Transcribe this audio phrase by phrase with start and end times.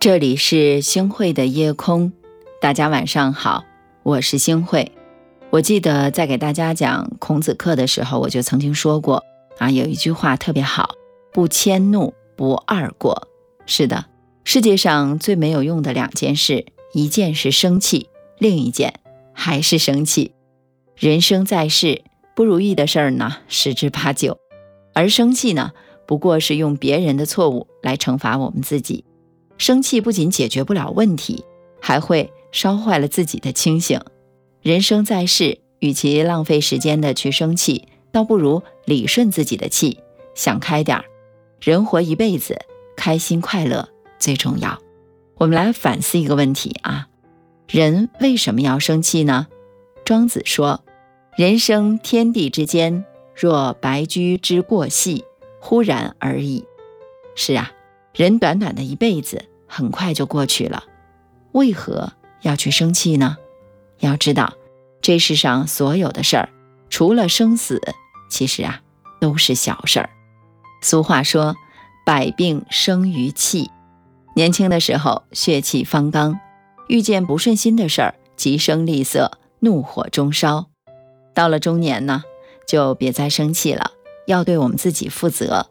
[0.00, 2.14] 这里是星汇的夜空，
[2.58, 3.66] 大家晚上好，
[4.02, 4.92] 我是星汇。
[5.50, 9.22] 我记得在给大家讲孔子课的时候，我就曾经说过
[9.58, 10.94] 啊，有一句话特别好：
[11.34, 13.28] 不迁怒，不贰过。
[13.66, 14.06] 是的，
[14.42, 18.08] 世界上最没有用的两件事，一件是生气，
[18.38, 19.00] 另一件
[19.34, 20.32] 还是生气。
[20.96, 22.04] 人生在世，
[22.34, 24.38] 不如意的事儿呢十之八九，
[24.94, 25.72] 而生气呢，
[26.06, 29.04] 不过是用别人的错误来惩罚我们自己。
[29.60, 31.44] 生气不仅解决不了问题，
[31.82, 34.00] 还会烧坏了自己的清醒。
[34.62, 39.98] 人生在世，与其浪费时间的去生气，倒不如理顺自己的气，
[40.34, 41.04] 想开点儿。
[41.60, 42.58] 人活一辈子，
[42.96, 43.86] 开心快乐
[44.18, 44.80] 最重要。
[45.36, 47.08] 我们来反思一个问题啊：
[47.68, 49.46] 人为什么要生气呢？
[50.06, 50.82] 庄子说
[51.36, 53.04] ：“人生天地之间，
[53.34, 55.26] 若白驹之过隙，
[55.60, 56.64] 忽然而已。”
[57.36, 57.70] 是啊，
[58.14, 59.44] 人短短的一辈子。
[59.70, 60.82] 很快就过去了，
[61.52, 63.36] 为何要去生气呢？
[64.00, 64.54] 要知道，
[65.00, 66.48] 这世上所有的事儿，
[66.90, 67.80] 除了生死，
[68.28, 68.82] 其实啊
[69.20, 70.10] 都是小事儿。
[70.82, 71.54] 俗话说
[72.04, 73.70] ：“百病生于气。”
[74.34, 76.40] 年轻的时候血气方刚，
[76.88, 80.66] 遇见不顺心的事儿，急声厉色，怒火中烧。
[81.32, 82.24] 到了中年呢，
[82.66, 83.92] 就别再生气了，
[84.26, 85.68] 要对我们自己负责。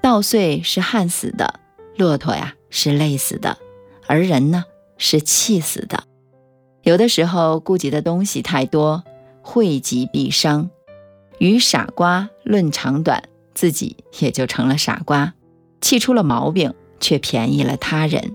[0.00, 1.58] 稻穗是旱死的，
[1.96, 2.54] 骆驼呀。
[2.76, 3.56] 是累死的，
[4.08, 4.64] 而人呢
[4.98, 6.02] 是气死的。
[6.82, 9.04] 有的时候顾及的东西太多，
[9.42, 10.68] 惠及必伤。
[11.38, 15.34] 与傻瓜论长短，自己也就成了傻瓜，
[15.80, 18.34] 气出了毛病，却便宜了他人。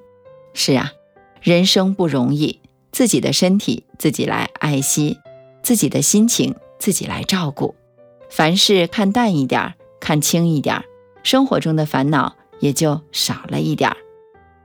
[0.53, 0.93] 是啊，
[1.41, 2.61] 人生不容易，
[2.93, 5.17] 自己的身体自己来爱惜，
[5.61, 7.75] 自己的心情自己来照顾。
[8.29, 10.81] 凡事看淡一点，看轻一点，
[11.23, 13.97] 生活中的烦恼也就少了一点儿。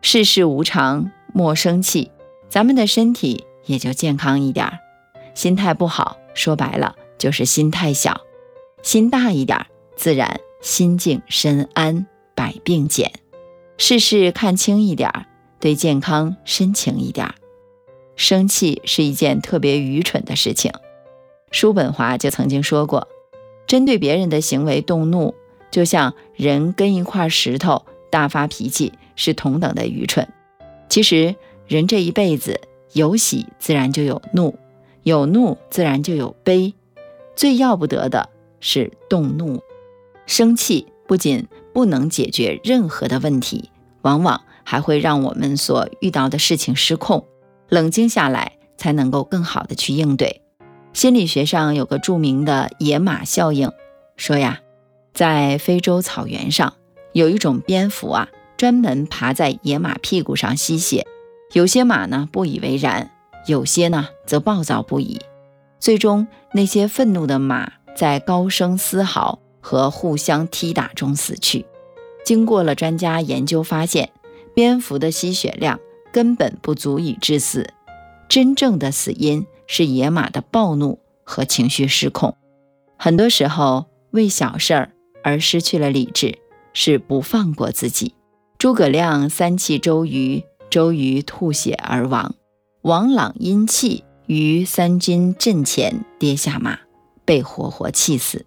[0.06, 2.10] 世事无常，莫生气，
[2.50, 4.78] 咱们的身体也就健康一点儿。
[5.34, 8.20] 心态不好，说白了就是心太小。
[8.82, 9.64] 心大一点，
[9.96, 13.12] 自然心静身安，百病减。
[13.78, 15.10] 事事看清一点，
[15.58, 17.34] 对健康深情一点。
[18.14, 20.70] 生气是一件特别愚蠢的事情。
[21.50, 23.08] 叔本华就曾经说过，
[23.66, 25.34] 针对别人的行为动怒，
[25.70, 28.92] 就像人跟一块石头大发脾气。
[29.16, 30.28] 是同等的愚蠢。
[30.88, 31.34] 其实，
[31.66, 32.60] 人这一辈子
[32.92, 34.58] 有喜自然就有怒，
[35.02, 36.74] 有怒自然就有悲。
[37.34, 38.28] 最要不得的
[38.60, 39.60] 是动怒，
[40.26, 43.70] 生气不仅不能解决任何的问题，
[44.02, 47.26] 往往还会让我们所遇到的事情失控。
[47.68, 50.42] 冷静下来，才能够更好的去应对。
[50.92, 53.72] 心理学上有个著名的野马效应，
[54.16, 54.60] 说呀，
[55.12, 56.74] 在非洲草原上
[57.12, 58.28] 有一种蝙蝠啊。
[58.56, 61.06] 专门爬在野马屁股上吸血，
[61.52, 63.10] 有些马呢不以为然，
[63.46, 65.20] 有些呢则暴躁不已。
[65.78, 71.66] 最终，那些愤怒的马在高声嘶嚎和互相踢打中死去。
[72.24, 74.10] 经过了专家研究发现，
[74.54, 75.78] 蝙蝠的吸血量
[76.12, 77.68] 根本不足以致死，
[78.28, 82.34] 真正的死因是野马的暴怒和情绪失控。
[82.96, 86.38] 很多时候，为小事儿而失去了理智，
[86.72, 88.14] 是不放过自己。
[88.58, 92.32] 诸葛亮三气周瑜，周瑜吐血而亡；
[92.82, 96.78] 王朗因气于三军阵前跌下马，
[97.26, 98.46] 被活活气死。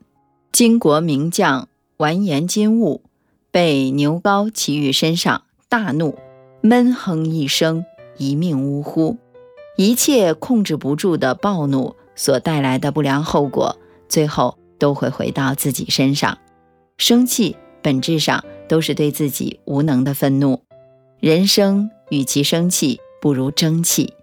[0.51, 1.67] 金国名将
[1.97, 3.03] 完颜金兀
[3.51, 6.17] 被牛皋骑于身上，大怒，
[6.62, 7.85] 闷哼一声，
[8.17, 9.17] 一命呜呼。
[9.75, 13.78] 一切控制不住的暴怒所带来的不良后果，
[14.09, 16.40] 最后都会回到自己身上。
[16.97, 18.44] 生气本质上。
[18.67, 20.61] 都是对自己无能的愤怒。
[21.19, 24.13] 人生与其生气，不如争气。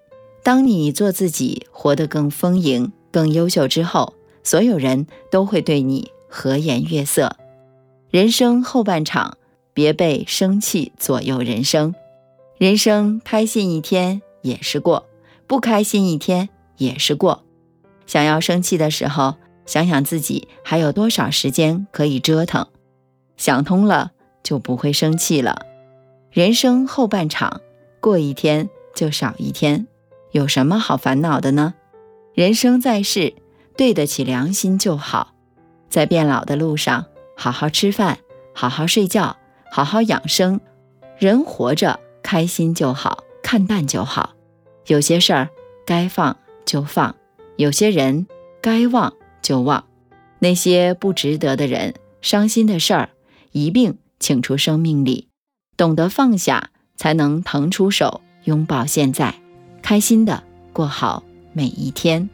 [0.43, 7.37] 当你做自己，活得更丰盈、更优秀之后，所有人都会对你和颜悦色。
[8.11, 9.37] 人生后半场，
[9.73, 11.95] 别被生气左右人生。
[12.59, 15.07] 人生开心一天也是过，
[15.47, 17.43] 不开心一天也是过。
[18.07, 19.35] 想要生气的时候，
[19.67, 22.67] 想想自己还有多少时间可以折腾。
[23.37, 24.13] 想通了。
[24.45, 25.67] 就不会生气了。
[26.31, 27.61] 人生后半场，
[28.01, 29.89] 过一天就少一天，
[30.31, 31.75] 有什么好烦恼的呢？
[32.35, 33.35] 人生在世，
[33.77, 35.35] 对得起良心就好。
[35.89, 37.07] 在变老的路上，
[37.37, 38.19] 好好吃饭，
[38.53, 39.37] 好好睡觉，
[39.71, 40.61] 好好养生。
[41.17, 44.35] 人活着，开心就好，看淡就好。
[44.87, 45.49] 有些事儿
[45.87, 46.37] 该放
[46.67, 47.15] 就放，
[47.57, 48.27] 有些人
[48.61, 49.85] 该忘就忘。
[50.41, 53.11] 那些不值得的人，伤心的事儿，
[53.53, 53.97] 一并。
[54.25, 55.29] 请出生命里，
[55.77, 59.35] 懂得放下，才能腾出手拥抱现在，
[59.83, 60.43] 开心的
[60.73, 61.23] 过好
[61.53, 62.27] 每一天。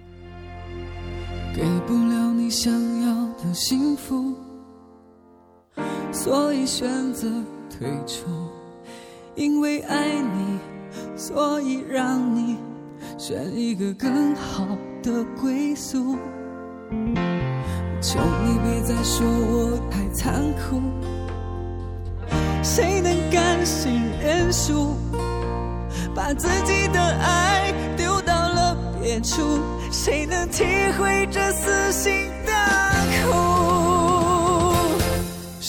[1.52, 2.72] 给不了你想
[3.02, 4.32] 要的幸福，
[6.12, 7.28] 所以选择
[7.68, 8.30] 退出。
[9.34, 10.60] 因为爱你，
[11.16, 12.56] 所以让你
[13.18, 14.64] 选一个更好
[15.02, 16.16] 的归宿。
[18.00, 20.80] 求你别再说我太残酷，
[22.62, 24.96] 谁能甘心认输，
[26.14, 29.60] 把自己的爱丢到了别处？
[29.90, 30.64] 谁能体
[30.98, 32.52] 会这撕心的
[33.22, 33.32] 苦？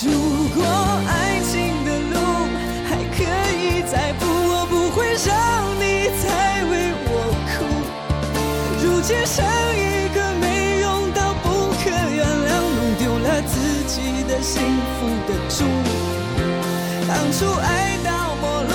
[0.03, 0.11] 如
[0.53, 0.63] 果
[1.07, 2.15] 爱情的路
[2.87, 3.23] 还可
[3.57, 5.31] 以再铺，我不会让
[5.79, 6.71] 你再为
[7.07, 7.11] 我
[7.49, 7.65] 哭。
[8.83, 9.15] 如今
[17.41, 18.69] 当初爱到末路，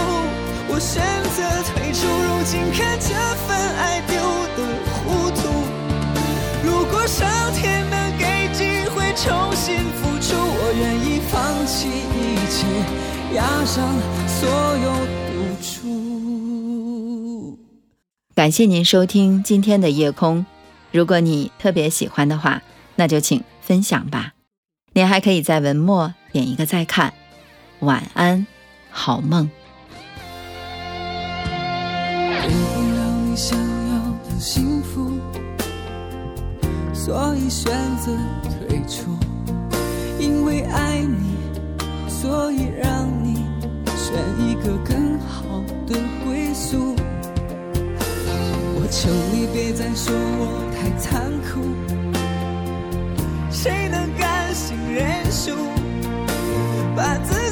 [0.69, 1.01] 我选
[1.37, 1.39] 择
[1.71, 2.03] 退出。
[2.09, 3.15] 如今看这
[3.47, 4.17] 份爱丢
[4.57, 4.59] 的
[4.91, 5.39] 糊涂。
[6.65, 12.67] 如果上天能给机会重新付出，我愿意放弃一切，
[13.37, 13.87] 押上
[14.27, 14.51] 所
[14.83, 14.91] 有
[15.31, 15.31] 赌
[15.63, 17.57] 注。
[18.35, 20.45] 感谢您收听今天的夜空。
[20.91, 22.65] 如果你特别喜欢的话，
[22.97, 24.33] 那就请分享吧。
[24.93, 27.15] 您还可以在文末点一个再看，
[27.79, 28.45] 晚安，
[28.99, 29.49] 好梦。
[32.43, 33.95] 给不了你想要
[34.25, 35.13] 的幸福，
[36.95, 38.11] 所以选择
[38.43, 39.15] 退出。
[40.19, 41.37] 因为爱你，
[42.09, 43.45] 所以让你
[43.95, 45.45] 选一个更好
[45.87, 45.95] 的
[46.25, 46.97] 归宿。
[48.79, 51.61] 我求你别再说我太残酷，
[53.51, 54.75] 谁能甘心？
[54.91, 55.53] 认输，
[56.97, 57.46] 把自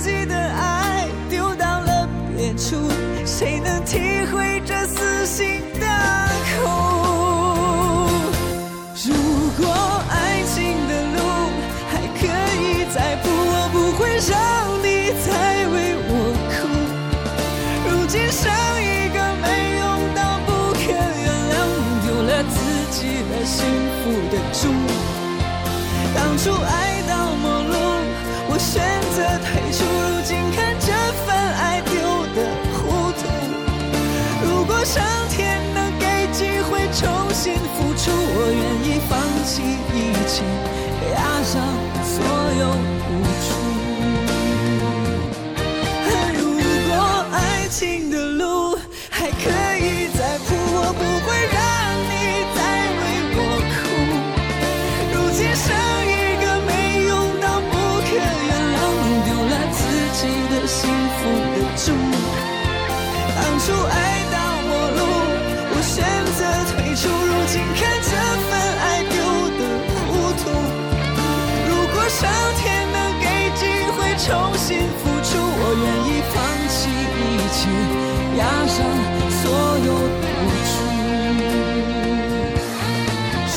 [3.84, 5.86] 体会这撕心的
[6.56, 6.64] 苦？
[9.04, 9.12] 如
[9.58, 9.62] 果
[10.10, 10.56] 爱情
[10.88, 11.19] 的路
[11.90, 12.26] 还可
[12.60, 12.62] 以
[12.94, 14.32] 再铺，我不会让
[14.82, 14.86] 你
[15.25, 15.28] 再
[15.69, 15.76] 为
[16.08, 16.10] 我
[16.48, 16.56] 哭。
[17.90, 18.42] 如今剩
[18.81, 18.82] 一
[19.12, 19.44] 个没
[19.76, 19.82] 用
[20.14, 21.54] 到不可原谅，
[22.02, 22.54] 丢了自
[22.90, 22.98] 己
[23.28, 23.54] 的幸
[24.00, 24.02] 福
[24.32, 24.62] 的猪，
[26.14, 26.72] 当初爱
[27.06, 27.72] 到陌路。
[28.46, 28.72] 我选
[29.14, 29.78] 择退出，
[39.94, 40.43] 一切，
[41.14, 41.62] 押上
[42.02, 42.25] 所
[42.58, 42.94] 有
[78.34, 78.76] 切，押上
[79.31, 79.42] 所
[79.78, 80.26] 有赌
[80.66, 80.72] 注。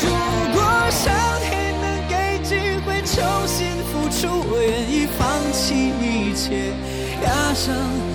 [0.02, 0.06] 如
[0.54, 0.56] 果
[0.90, 1.02] 上
[1.42, 2.12] 天能给
[2.44, 2.50] 机
[2.86, 3.16] 会重
[3.46, 4.20] 新付出，
[4.50, 5.18] 我愿意放
[5.52, 6.72] 弃一切，
[7.22, 8.07] 押上。